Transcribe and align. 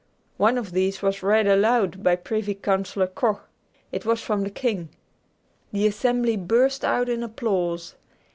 One 0.37 0.57
of 0.57 0.71
these 0.71 1.03
was 1.03 1.21
read 1.21 1.45
aloud 1.45 2.01
by 2.01 2.15
Privy 2.15 2.55
Councillor 2.55 3.05
Koch. 3.05 3.41
It 3.91 4.03
was 4.03 4.19
from 4.19 4.41
the 4.41 4.49
king. 4.49 4.89
The 5.71 5.85
assembly 5.85 6.37
burst 6.37 6.83
out 6.83 7.07
in 7.07 7.21
applause. 7.21 7.93